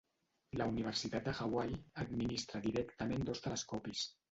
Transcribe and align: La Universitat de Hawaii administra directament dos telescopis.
La 0.61 0.65
Universitat 0.71 1.27
de 1.27 1.35
Hawaii 1.43 1.77
administra 2.05 2.65
directament 2.67 3.31
dos 3.31 3.47
telescopis. 3.47 4.07